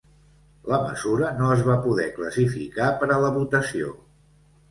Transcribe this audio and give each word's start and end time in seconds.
La 0.69 0.77
mesura 0.83 1.27
no 1.41 1.49
es 1.57 1.61
va 1.67 1.75
poder 1.83 2.07
classificar 2.17 2.89
per 3.03 3.09
a 3.17 3.21
la 3.25 3.31
votació. 3.37 3.93